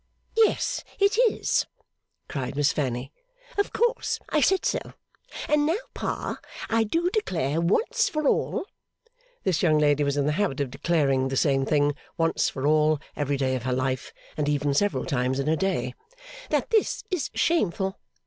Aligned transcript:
'Yes 0.35 0.83
it 0.97 1.15
is!' 1.29 1.67
cried 2.27 2.55
Miss 2.55 2.73
Fanny. 2.73 3.11
'Of 3.59 3.71
course! 3.71 4.17
I 4.29 4.41
said 4.41 4.65
so! 4.65 4.79
And 5.47 5.67
now, 5.67 5.77
Pa, 5.93 6.39
I 6.71 6.85
do 6.85 7.11
declare 7.11 7.61
once 7.61 8.09
for 8.09 8.27
all' 8.27 8.65
this 9.43 9.61
young 9.61 9.77
lady 9.77 10.03
was 10.03 10.17
in 10.17 10.25
the 10.25 10.31
habit 10.41 10.59
of 10.59 10.71
declaring 10.71 11.27
the 11.27 11.37
same 11.37 11.67
thing 11.67 11.93
once 12.17 12.49
for 12.49 12.65
all 12.65 12.99
every 13.15 13.37
day 13.37 13.53
of 13.55 13.61
her 13.61 13.73
life, 13.73 14.11
and 14.35 14.49
even 14.49 14.73
several 14.73 15.05
times 15.05 15.37
in 15.37 15.47
a 15.47 15.55
day 15.55 15.93
'that 16.49 16.71
this 16.71 17.03
is 17.11 17.29
shameful! 17.35 17.99